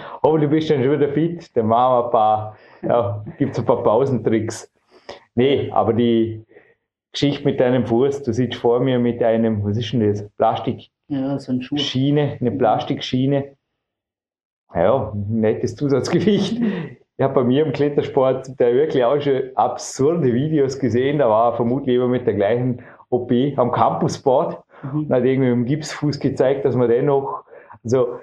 [0.49, 3.65] Bist du dann schon wieder fit, dann machen wir ein paar, ja, gibt es ein
[3.65, 4.71] paar Pausentricks.
[5.35, 6.43] Nee, aber die
[7.11, 10.29] Geschichte mit deinem Fuß, du sitzt vor mir mit einem, was ist denn das?
[10.37, 10.89] Plastik.
[11.07, 11.77] Ja, so ein Schuh.
[11.77, 13.56] Schiene, eine Plastikschiene.
[14.73, 16.62] Ja, nettes Zusatzgewicht.
[17.17, 21.17] Ich habe bei mir im Klettersport da wirklich auch schon absurde Videos gesehen.
[21.19, 24.99] Da war er vermutlich immer mit der gleichen OP am Campusboard mhm.
[24.99, 27.43] und hat irgendwie im Gipsfuß gezeigt, dass man dennoch,
[27.84, 28.19] also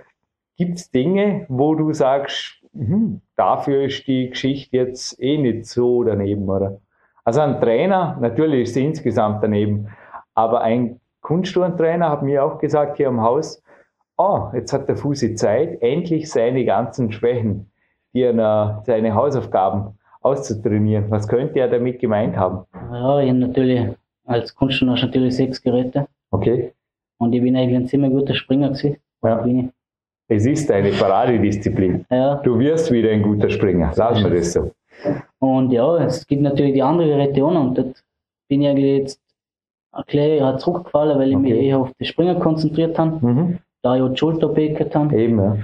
[0.57, 6.05] gibt es Dinge, wo du sagst, hm, dafür ist die Geschichte jetzt eh nicht so
[6.05, 6.79] daneben, oder?
[7.25, 9.89] Also ein Trainer, natürlich ist sie insgesamt daneben,
[10.35, 13.64] aber ein Kunstturntrainer hat mir auch gesagt hier im Haus,
[14.17, 17.71] oh, jetzt hat der Fusi Zeit, endlich seine ganzen Schwächen,
[18.13, 21.11] die er, seine Hausaufgaben auszutrainieren.
[21.11, 22.65] Was könnte er damit gemeint haben?
[22.93, 23.89] Ja, ich habe natürlich
[24.25, 26.07] als Kunststudent natürlich sechs Geräte.
[26.31, 26.73] Okay.
[27.19, 28.97] Und ich bin eigentlich ein ziemlich guter Springer gewesen.
[29.23, 29.45] Ja.
[30.29, 32.07] Es ist eine Paradedisziplin.
[32.11, 32.37] Ja.
[32.37, 33.93] Du wirst wieder ein guter Springer.
[33.95, 34.73] Lassen wir das so.
[35.39, 37.65] Und ja, es gibt natürlich die anderen Geräte auch noch.
[37.65, 38.03] Und dort
[38.49, 39.21] bin ich eigentlich jetzt
[39.93, 41.43] ein bisschen zurückgefallen, weil ich okay.
[41.43, 43.25] mich eher auf die Springer konzentriert habe.
[43.25, 43.59] Mhm.
[43.85, 45.15] Da ich auch die Schulter gehabt habe.
[45.15, 45.59] Eben, ja.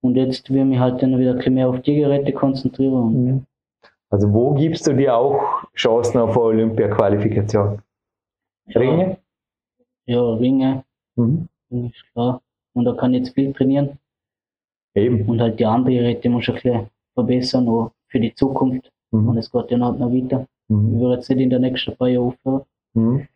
[0.00, 3.12] Und jetzt will ich mich halt dann wieder ein bisschen mehr auf die Geräte konzentrieren.
[3.12, 3.46] Mhm.
[4.08, 7.82] Also wo gibst du dir auch Chancen auf eine Olympia-Qualifikation?
[8.72, 9.16] Ringe?
[10.06, 10.84] Ja, Ringe.
[11.16, 11.48] Mhm.
[11.70, 12.40] Ist klar.
[12.72, 13.98] Und da kann ich jetzt viel trainieren.
[14.94, 15.28] Eben.
[15.28, 18.92] Und halt die anderen Geräte muss ich ein bisschen verbessern, auch für die Zukunft.
[19.10, 19.28] Mhm.
[19.28, 20.46] Und es geht ja noch weiter.
[20.68, 20.94] Mhm.
[20.94, 22.62] Ich würde jetzt nicht in der nächsten paar Jahren aufhören.
[22.94, 23.26] Mhm.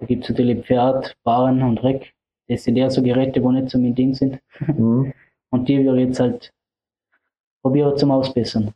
[0.00, 2.12] Da gibt es natürlich Pferd, Barren und Reck.
[2.48, 4.40] Das sind eher so Geräte, die nicht so mein Ding sind.
[4.66, 5.12] Mhm.
[5.50, 6.52] Und die ich jetzt halt
[7.62, 8.74] probieren zum Ausbessern.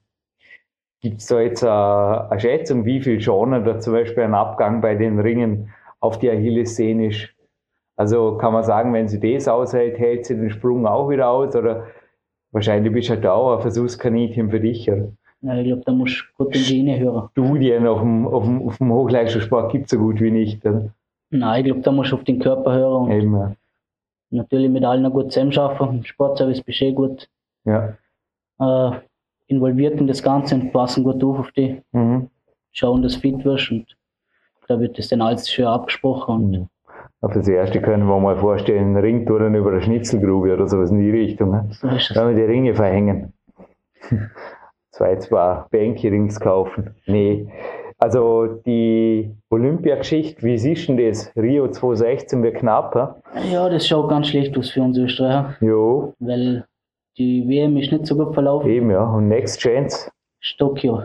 [1.03, 4.81] Gibt es da jetzt eine, eine Schätzung, wie viel Schoner da zum Beispiel ein Abgang
[4.81, 7.29] bei den Ringen auf die Achillessehne ist.
[7.97, 11.55] Also kann man sagen, wenn sie das aushält, hält sie den Sprung auch wieder aus
[11.55, 11.89] oder
[12.53, 15.13] wahrscheinlich bist du halt auch ein Versuchskaninchen für dich, oder?
[15.43, 17.29] Ja, ich glaube, da musst du gut in die Inne hören.
[17.33, 20.91] Studien auf dem, auf dem, auf dem Hochleistungssport gibt es so gut wie nicht, oder?
[21.31, 23.05] Nein, ich glaube, da musst du auf den Körper hören.
[23.05, 23.53] Und Eben, ja.
[24.33, 25.99] Natürlich mit allen gut zusammenarbeiten.
[25.99, 27.29] Im Sportservice bist eh gut
[27.65, 27.97] ja.
[28.59, 28.99] äh,
[29.47, 31.83] involviert in das Ganze und passen gut auf auf die.
[31.93, 32.31] Mhm.
[32.73, 33.87] Schauen, dass fit wirst und
[34.69, 36.35] da wird das dann alles schön abgesprochen.
[36.35, 36.69] Und mhm.
[37.21, 41.11] Auf das erste können wir mal vorstellen, Ringtouren über eine Schnitzelgrube oder sowas in die
[41.11, 41.51] Richtung.
[41.51, 41.69] Ne?
[41.71, 43.33] So Wenn wir die Ringe verhängen.
[44.91, 46.95] Zwei, zwei Bänke rings kaufen.
[47.07, 47.49] Nee.
[47.97, 51.31] Also die Olympiageschichte, wie siehst du das?
[51.37, 53.53] Rio 2016 wird knapp, he?
[53.53, 55.57] Ja, das schaut ganz schlecht aus für uns Österreicher.
[55.61, 56.15] Jo.
[56.21, 56.67] Weil
[57.19, 58.71] die WM ist nicht so gut verlaufen.
[58.71, 59.05] Eben, ja.
[59.05, 60.11] Und Next Chance?
[60.57, 61.03] Tokio.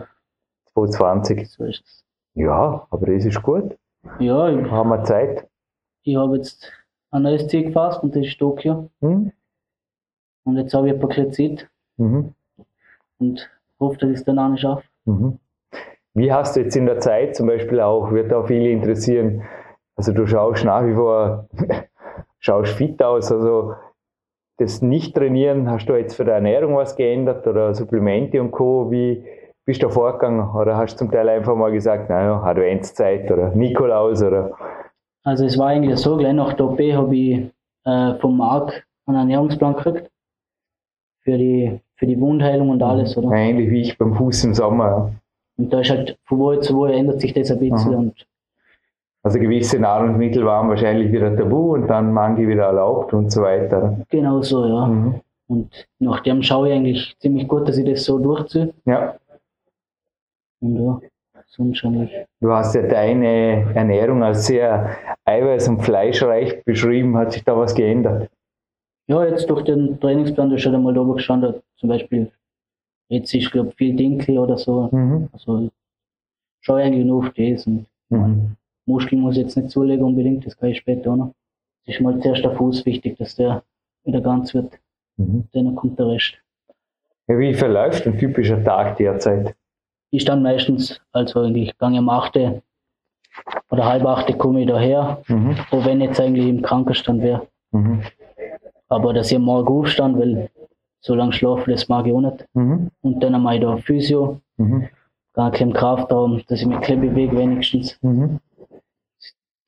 [0.72, 1.50] 2020.
[1.50, 2.04] So ist es.
[2.34, 3.76] Ja, aber das ist gut.
[4.18, 5.46] Ja, ich, haben wir Zeit.
[6.04, 6.72] Ich habe jetzt
[7.10, 8.88] ein neues Ziel gefasst und das ist Tokio.
[9.00, 9.32] Mhm.
[10.44, 11.68] Und jetzt habe ich ein paar Zeit.
[11.98, 12.32] Mhm.
[13.18, 14.84] Und hoffe, dass ich es dann auch nicht schaffe.
[15.04, 15.38] Mhm.
[16.18, 19.44] Wie hast du jetzt in der Zeit zum Beispiel auch, wird auch viele interessieren,
[19.94, 21.46] also du schaust nach wie vor,
[22.40, 23.74] schaust fit aus, also
[24.56, 29.24] das Nicht-Trainieren, hast du jetzt für deine Ernährung was geändert oder Supplemente und Co., wie,
[29.64, 34.20] bist du vorgegangen oder hast du zum Teil einfach mal gesagt, naja, Adventszeit oder Nikolaus
[34.20, 34.56] oder?
[35.22, 37.50] Also es war eigentlich so, gleich nach der OP habe ich
[37.84, 40.10] äh, vom Marc einen Ernährungsplan gekriegt
[41.20, 43.30] für die, für die Wundheilung und alles, oder?
[43.36, 45.10] Ähnlich wie ich beim Fuß im Sommer, ja.
[45.58, 48.26] Und da ist halt von Woche zu Woche ändert sich das ein bisschen und
[49.24, 53.98] also gewisse Nahrungsmittel waren wahrscheinlich wieder tabu und dann manche wieder erlaubt und so weiter.
[54.08, 54.86] Genau so, ja.
[54.86, 55.20] Mhm.
[55.48, 58.72] Und nachdem schaue ich eigentlich ziemlich gut, dass ich das so durchziehe.
[58.84, 59.16] Ja.
[60.60, 61.00] Und ja,
[61.46, 62.12] sonst eigentlich.
[62.40, 67.16] Du hast ja deine Ernährung als sehr eiweiß- und fleischreich beschrieben.
[67.16, 68.30] Hat sich da was geändert?
[69.08, 72.30] Ja, jetzt durch den Trainingsplan, da schon einmal drüber geschaut, zum Beispiel,
[73.08, 74.88] jetzt ist, glaube viel Dinkel oder so.
[74.92, 75.28] Mhm.
[75.32, 75.70] Also,
[76.60, 77.66] schaue eigentlich nur auf das.
[77.66, 78.56] Und mhm.
[78.86, 81.34] Muskeln muss ich jetzt nicht zulegen unbedingt, das kann ich später auch noch.
[81.86, 83.62] Es ist mal zuerst der Fuß wichtig, dass der
[84.04, 84.78] wieder ganz wird.
[85.16, 85.44] Mhm.
[85.52, 86.34] Dann kommt der Rest.
[87.28, 89.54] Ja, wie verläuft ein typischer Tag derzeit?
[90.10, 92.38] ich stand meistens, also eigentlich gange um 8
[93.70, 95.54] oder halb acht komme ich daher, Mhm.
[95.70, 97.46] auch wenn ich jetzt eigentlich im Krankenstand wäre.
[97.72, 98.00] Mhm.
[98.88, 100.48] Aber dass ich morgen aufstand, weil
[101.00, 102.46] so lange schlafen, das mag ich auch nicht.
[102.54, 102.90] Mhm.
[103.02, 104.88] Und dann mache ich da Physio, Mhm.
[105.34, 108.40] gar keinen Kraftraum, dass ich mich ein bisschen bewege wenigstens, Mhm.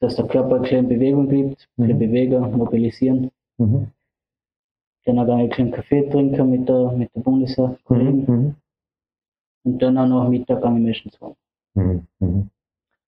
[0.00, 1.98] dass der Körper ein bisschen in Bewegung bleibt, ein bisschen Mhm.
[2.00, 3.30] bewegen, mobilisieren.
[3.58, 3.88] Mhm.
[5.04, 8.24] Dann auch einen kleinen Kaffee trinken mit der, mit der Bundeswehr-Kollegen.
[8.26, 8.54] Mhm.
[9.64, 11.34] Und dann auch noch Mittag meistens warm.
[11.74, 12.06] Mhm.
[12.18, 12.48] Mhm.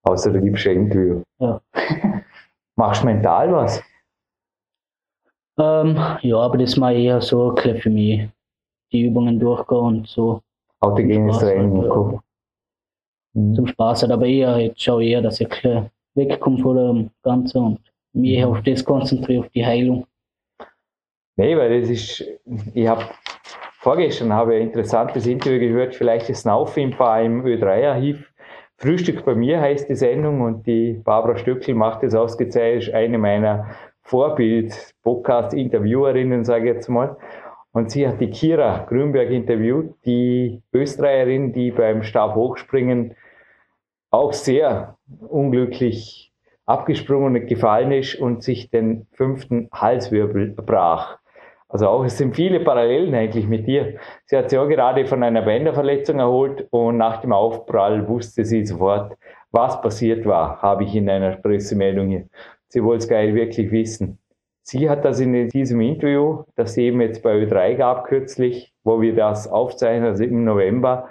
[0.05, 1.23] Außer du gibst ein Interview.
[1.39, 1.61] Ja.
[2.77, 3.83] Machst du mental was?
[5.59, 8.29] Ähm, ja, aber das ich eher so ein bisschen für mich.
[8.93, 10.43] Die Übungen durchgehen und so
[10.81, 11.89] Autogenes Spaß Training.
[11.89, 12.21] Kopf.
[13.35, 13.55] Mhm.
[13.55, 14.11] zum Spaß hat.
[14.11, 15.49] Aber eher, jetzt schaue ich eher, dass ich
[16.15, 17.81] wegkomme von dem Ganzen und
[18.13, 20.07] mich eher auf das konzentriere, auf die Heilung.
[21.37, 22.25] Nee, weil das ist,
[22.75, 23.05] ich habe
[23.79, 28.29] vorgestern habe ein interessantes Interview gehört, vielleicht ist Naufimpa im Ö3-Archiv.
[28.77, 33.17] Frühstück bei mir heißt die Sendung und die Barbara Stöckel macht das ausgezeichnet, ist eine
[33.17, 33.71] meiner
[34.03, 37.17] Vorbild-Podcast-Interviewerinnen, sage ich jetzt mal.
[37.73, 43.15] Und sie hat die Kira Grünberg interviewt, die Österreicherin, die beim Stabhochspringen
[44.11, 46.33] auch sehr unglücklich
[46.67, 51.19] abgesprungen und gefallen ist und sich den fünften Halswirbel brach.
[51.69, 53.97] Also auch, es sind viele Parallelen eigentlich mit dir.
[54.27, 58.67] Sie hat sich auch gerade von einer Bänderverletzung erholt und nach dem Aufprall wusste sie
[58.67, 59.17] sofort,
[59.51, 62.27] was passiert war, habe ich in einer Pressemeldung hier.
[62.73, 64.19] Sie wollte es nicht wirklich wissen.
[64.63, 69.03] Sie hat das in diesem Interview, das sie eben jetzt bei Ö3 gab kürzlich, wo
[69.03, 71.09] wir das aufzeichnen, also im November,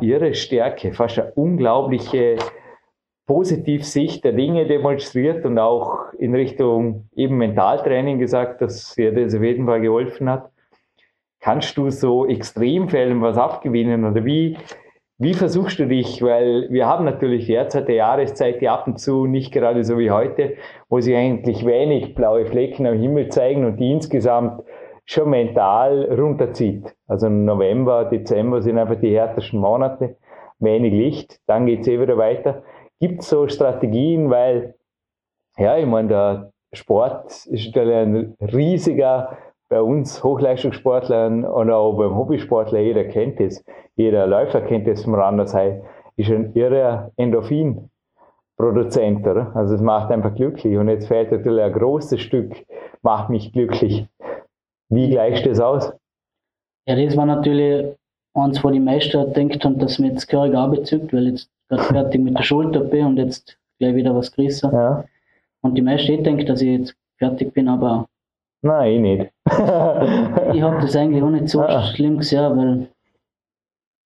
[0.00, 2.36] ihre Stärke, fast eine unglaubliche
[3.26, 9.42] Positivsicht der Dinge demonstriert und auch in Richtung eben Mentaltraining gesagt, dass ihr das auf
[9.42, 10.52] jeden Fall geholfen hat.
[11.40, 14.56] Kannst du so Extremfällen was abgewinnen oder wie,
[15.20, 16.22] wie versuchst du dich?
[16.22, 20.10] Weil wir haben natürlich derzeit eine Jahreszeit, die ab und zu nicht gerade so wie
[20.10, 20.56] heute,
[20.88, 24.62] wo sich eigentlich wenig blaue Flecken am Himmel zeigen und die insgesamt
[25.04, 26.96] schon mental runterzieht.
[27.06, 30.16] Also November, Dezember sind einfach die härtesten Monate,
[30.58, 32.62] wenig Licht, dann geht's eh wieder weiter.
[32.98, 34.74] Gibt es so Strategien, weil,
[35.58, 39.36] ja, ich meine, der Sport ist natürlich ein riesiger,
[39.70, 45.14] bei uns Hochleistungssportlern und auch beim Hobbysportler, jeder kennt es, jeder Läufer kennt es vom
[45.14, 45.80] Randersei,
[46.16, 49.52] ist ein irrer Endorphin-Produzent, oder?
[49.54, 52.66] Also es macht einfach glücklich und jetzt fällt natürlich ein großes Stück,
[53.02, 54.08] macht mich glücklich.
[54.88, 55.92] Wie gleichst du das aus?
[56.86, 57.94] Ja, das war natürlich
[58.34, 62.20] eins, wo die meisten denkt haben, dass mir jetzt gehörig abzückt, weil jetzt gerade fertig
[62.20, 64.72] mit der Schulter bin und jetzt gleich wieder was gerissen.
[64.72, 65.04] Ja?
[65.62, 68.08] Und die meisten eh denken, dass ich jetzt fertig bin, aber
[68.62, 69.32] Nein, ich nicht.
[69.46, 71.82] ich habe das eigentlich auch nicht so Ah.
[71.94, 72.88] schlimm gesehen, weil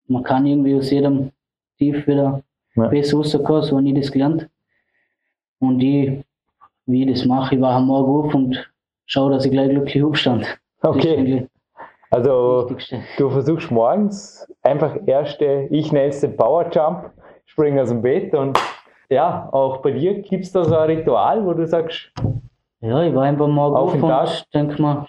[0.08, 1.30] man kann irgendwie aus jedem
[1.78, 2.42] Tief wieder
[2.74, 2.88] Ja.
[2.88, 4.48] besser rauskommen, so habe ich das gelernt.
[5.60, 6.24] Und ich,
[6.86, 8.70] wie ich das mache, ich wache am Morgen auf und
[9.06, 10.46] schaue, dass ich gleich glücklich aufstand.
[10.82, 11.46] Okay,
[12.10, 12.70] also
[13.18, 17.10] du versuchst morgens einfach erste, ich nenne es den Power Jump,
[17.44, 18.58] springen aus dem Bett und
[19.10, 22.10] ja, auch bei dir gibt es da so ein Ritual, wo du sagst,
[22.80, 24.28] Ja, ich war einfach morgen Auf und Tag?
[24.54, 25.06] denke mir,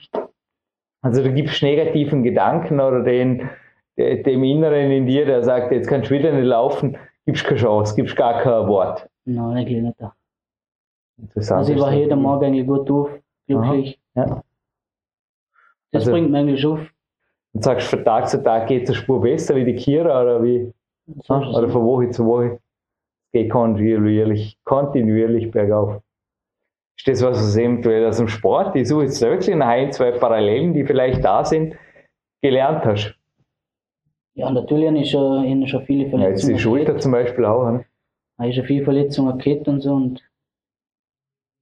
[1.02, 3.50] also du gibst negativen Gedanken oder den,
[3.98, 7.60] de- dem Inneren in dir, der sagt, jetzt kannst du wieder nicht laufen, gibst keine
[7.60, 9.08] Chance, gibst gar kein Wort.
[9.26, 9.96] nein, eigentlich nicht.
[11.18, 11.60] Interessant.
[11.60, 13.10] Also ich war jeden Morgen eigentlich gut auf,
[13.48, 14.00] glücklich.
[14.16, 14.26] Ja.
[15.92, 16.80] Das Also- bringt mich eigentlich auf.
[17.54, 20.42] Und sagst, von Tag zu Tag geht es eine Spur besser wie die Kira oder
[20.42, 20.72] wie?
[21.28, 22.60] Oder von Woche zu Woche.
[23.26, 26.02] Es geht kontinuierlich, kontinuierlich bergauf.
[27.04, 30.12] Ist das was, was eventuell aus dem Sport, ich suche jetzt wirklich nach ein, zwei
[30.12, 31.76] Parallelen, die vielleicht da sind,
[32.44, 33.18] gelernt hast?
[34.36, 36.12] Ja, natürlich habe ich schon, ich habe schon viele Ja, jetzt
[36.46, 36.54] Verletzungen.
[36.56, 37.02] die Schulter gehabt.
[37.02, 37.72] zum Beispiel auch.
[37.72, 37.86] Ne?
[38.38, 40.22] Ich habe schon viele Verletzungen gehabt und so und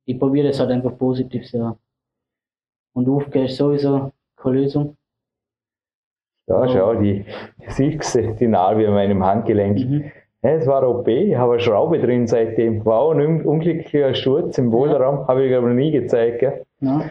[0.06, 1.74] ich probiere das halt einfach positiv zu sehen.
[2.94, 4.98] Und aufgehen ist sowieso keine Lösung.
[6.48, 7.26] Ja, schau, die,
[7.68, 9.80] siehst du, die Narbe an meinem Handgelenk.
[9.80, 10.12] Mhm.
[10.42, 12.86] Ja, es war OP, ich habe eine Schraube drin seitdem.
[12.86, 16.42] War auch ein un- unglücklicher Sturz im Boulderraum, habe ich aber noch nie gezeigt.
[16.82, 17.02] Ja.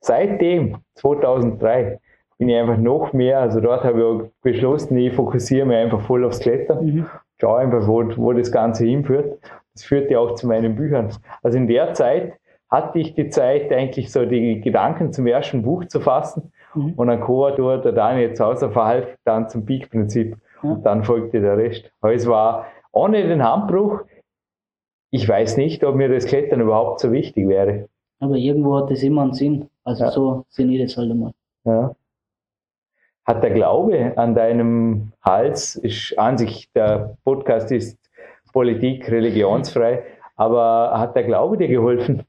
[0.00, 1.98] Seitdem, 2003,
[2.38, 6.00] bin ich einfach noch mehr, also dort habe ich auch beschlossen, ich fokussiere mich einfach
[6.00, 6.84] voll aufs Klettern.
[6.84, 7.06] Mhm.
[7.40, 9.38] Schau einfach, wo, wo das Ganze hinführt.
[9.74, 11.10] Das führt ja auch zu meinen Büchern.
[11.42, 12.34] Also in der Zeit
[12.70, 16.52] hatte ich die Zeit, eigentlich so die Gedanken zum ersten Buch zu fassen.
[16.74, 16.92] Mhm.
[16.96, 20.36] Und dann Co-Autor, der Daniel Zauser, verhalf dann zum Peak-Prinzip.
[20.62, 20.70] Ja.
[20.70, 21.90] Und dann folgte der Rest.
[22.00, 24.00] Aber es war ohne den Handbruch,
[25.10, 27.88] ich weiß nicht, ob mir das Klettern überhaupt so wichtig wäre.
[28.20, 29.68] Aber irgendwo hat das immer einen Sinn.
[29.84, 30.10] Also Ja.
[30.10, 31.32] so sehe ich das halt einmal.
[31.64, 31.94] Ja.
[33.24, 37.98] Hat der Glaube an deinem Hals, ist an sich, der Podcast ist
[38.52, 40.02] Politik religionsfrei,
[40.36, 42.22] Aber hat der Glaube dir geholfen?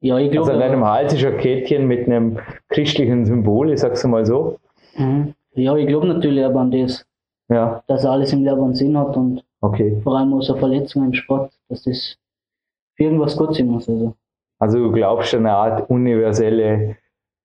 [0.00, 0.50] Ja, ich glaube.
[0.50, 4.58] Also an deinem Hals ist ein Kettchen mit einem christlichen Symbol, ich sag's mal so.
[4.96, 5.34] Mhm.
[5.54, 7.06] Ja, ich glaube natürlich aber an das,
[7.48, 10.00] Ja, dass alles im Leben einen Sinn hat und okay.
[10.02, 12.18] vor allem aus einer Verletzung im Sport, dass das
[12.94, 13.88] für irgendwas gut sein muss.
[13.88, 14.14] Also.
[14.58, 16.96] Also du glaubst an eine Art universelle,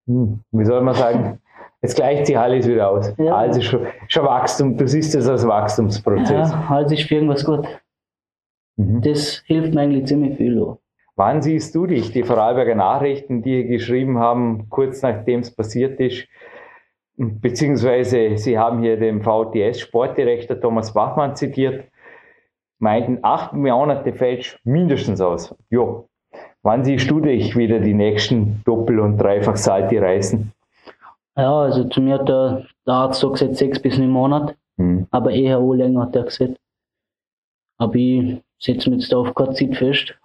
[0.06, 1.40] hm, wie soll man sagen,
[1.82, 3.14] es gleicht sich alles wieder aus.
[3.18, 3.44] Ja.
[3.46, 6.52] Ist schon, schon Wachstum, du siehst es als Wachstumsprozess.
[6.52, 7.66] Ja, alles ist für irgendwas gut.
[8.76, 9.02] Mhm.
[9.02, 10.62] Das hilft mir eigentlich ziemlich viel.
[10.62, 10.80] auch.
[11.16, 12.12] Wann siehst du dich?
[12.12, 16.28] Die Vorarlberger Nachrichten, die geschrieben haben, kurz nachdem es passiert ist,
[17.18, 21.86] beziehungsweise sie haben hier den VTS-Sportdirektor Thomas Bachmann zitiert,
[22.80, 25.54] meinten, acht Monate fällt mindestens aus.
[25.70, 26.08] Jo.
[26.64, 30.52] Wann siehst du dich wieder die nächsten Doppel- und Dreifach-Salti reißen?
[31.38, 35.08] Ja, also zu mir hat der, der Arzt so gesagt, sechs bis neun Monate, Hm.
[35.12, 36.58] aber eher auch länger hat er gesagt.
[37.78, 40.16] Aber ich setze mich jetzt auf keine Zeit fest.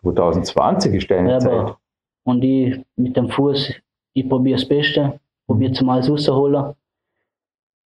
[0.00, 1.76] 2020 ist deine Ja, Zeit.
[2.24, 3.74] und ich mit dem Fuß,
[4.14, 6.74] ich probiere das Beste, probiere zum alles rauszuholen.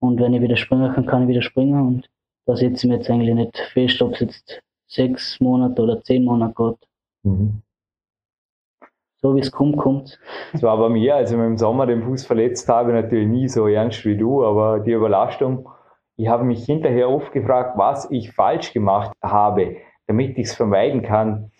[0.01, 1.81] Und wenn ich wieder springen kann, kann ich wieder springen.
[1.87, 2.11] Und
[2.47, 6.25] da setze ich mir jetzt eigentlich nicht fest, ob es jetzt sechs Monate oder zehn
[6.25, 6.89] Monate geht.
[7.25, 7.63] Mhm.
[9.17, 10.21] So wie es kommt, kommt.
[10.53, 13.49] Das war bei mir, als ich mir im Sommer den Fuß verletzt habe, natürlich nie
[13.49, 15.69] so ernst wie du, aber die Überlastung,
[16.17, 21.03] ich habe mich hinterher oft gefragt, was ich falsch gemacht habe, damit ich es vermeiden
[21.03, 21.51] kann.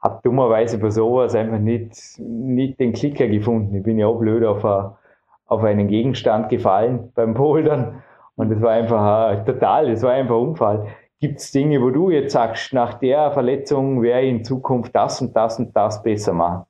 [0.00, 3.76] Habe dummerweise bei sowas einfach nicht, nicht den Klicker gefunden.
[3.76, 4.98] Ich bin ja auch blöd auf, a,
[5.46, 8.02] auf einen Gegenstand gefallen beim Bouldern
[8.36, 10.88] und das war einfach äh, total, das war einfach ein Unfall.
[11.20, 15.20] Gibt es Dinge, wo du jetzt sagst, nach der Verletzung wäre ich in Zukunft das
[15.22, 16.66] und das und das besser machen?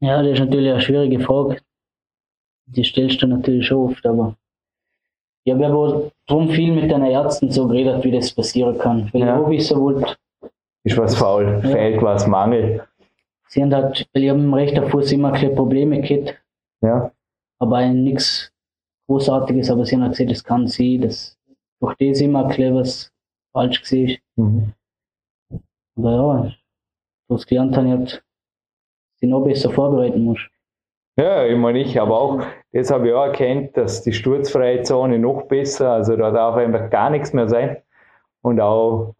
[0.00, 1.58] Ja, das ist natürlich eine schwierige Frage.
[2.66, 4.36] Die stellst du natürlich schon oft, aber
[5.44, 9.10] ich habe aber drum viel mit den Ärzten so geredet, wie das passieren kann.
[9.12, 9.36] Weil Ja.
[9.38, 10.16] ich auch wissen wollte,
[10.84, 11.70] Ist was faul, Ja.
[11.70, 12.86] fehlt was, Mangel.
[13.48, 16.40] sie haben halt, weil ich habe im rechten Fuß immer ein Probleme gehabt,
[16.80, 17.10] Ja,
[17.58, 18.51] aber nichts
[19.08, 21.38] Großartiges, aber sie haben gesagt, das kann sein, dass
[21.80, 23.12] durch das immer bisschen was
[23.52, 24.20] falsch gesehen ist.
[24.36, 24.72] mhm.
[25.96, 26.52] Aber ja,
[27.28, 28.24] was gelernt habe, ich halt,
[29.20, 30.40] sie noch besser vorbereiten muss.
[31.18, 35.18] ja ich meine, ich habe auch, das habe ich auch erkannt, dass die sturzfreie Zone
[35.18, 37.76] noch besser, also da darf einfach gar nichts mehr sein.
[38.42, 39.14] Und auch,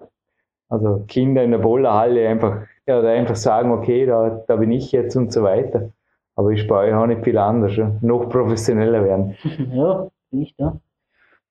[0.69, 4.91] also Kinder in der Bollerhalle einfach, ja, da einfach sagen, okay, da, da bin ich
[4.93, 5.91] jetzt und so weiter.
[6.35, 7.93] Aber ich bei euch auch nicht viel anders, ja.
[8.01, 9.37] noch professioneller werden.
[9.73, 10.81] ja, bin ich da.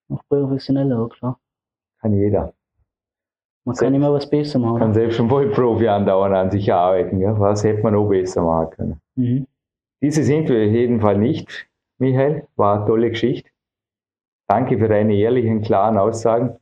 [0.07, 1.39] Noch professioneller, auch klar.
[1.99, 2.53] Kann jeder.
[3.63, 4.79] Man kann immer was besser machen.
[4.79, 7.19] Kann selbst schon Vollprofi andauernd an sich arbeiten.
[7.19, 7.39] Ja.
[7.39, 9.01] Was hätte man noch besser machen können?
[9.15, 9.47] Mhm.
[10.01, 12.47] Diese sind wir auf jeden Fall nicht, Michael.
[12.55, 13.49] War eine tolle Geschichte.
[14.47, 16.57] Danke für deine ehrlichen, klaren Aussagen.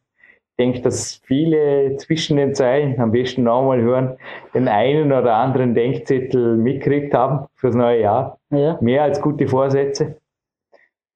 [0.59, 4.17] Ich denke, dass viele zwischen den Zeilen am besten nochmal hören,
[4.53, 8.39] den einen oder anderen Denkzettel mitgekriegt haben fürs neue Jahr.
[8.49, 10.17] Ja, Mehr als gute Vorsätze.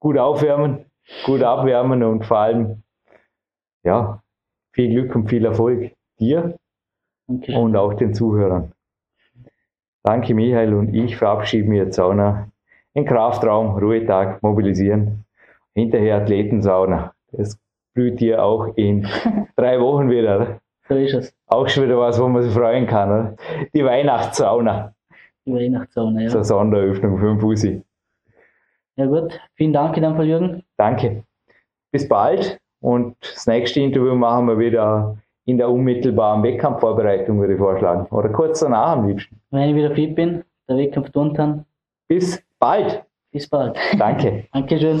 [0.00, 0.86] Gut aufwärmen,
[1.26, 2.82] gut abwärmen und vor allem,
[3.82, 4.22] ja,
[4.72, 6.56] viel Glück und viel Erfolg dir
[7.26, 7.52] danke.
[7.52, 8.72] und auch den Zuhörern.
[10.02, 12.48] Danke, Michael, und ich verabschiede mich jetzt Sauna.
[12.94, 15.26] In Kraftraum, Ruhetag, mobilisieren.
[15.74, 17.12] Hinterher Athletensauna.
[17.30, 17.58] Das
[17.94, 19.06] blüht dir auch in
[19.56, 20.60] drei Wochen wieder.
[20.88, 21.34] So ist es.
[21.46, 23.08] Auch schon wieder was, wo man sich freuen kann.
[23.08, 23.36] Oder?
[23.74, 24.94] Die Weihnachtssauna.
[25.46, 26.44] Die Weihnachtssauna, Zur ja.
[26.44, 27.82] Sonderöffnung für den Fusi.
[28.96, 30.62] Ja gut, vielen Dank in dem Fall, Jürgen.
[30.76, 31.24] Danke.
[31.90, 32.58] Bis bald.
[32.80, 38.06] Und das nächste Interview machen wir wieder in der unmittelbaren Wettkampfvorbereitung, würde ich vorschlagen.
[38.14, 39.40] Oder kurz danach am liebsten.
[39.50, 41.64] Wenn ich wieder fit bin, der Wettkampf tun kann.
[42.08, 43.04] Bis bald.
[43.32, 43.76] Bis bald.
[43.98, 44.44] Danke.
[44.52, 45.00] Dankeschön.